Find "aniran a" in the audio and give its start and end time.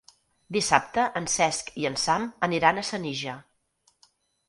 2.51-2.89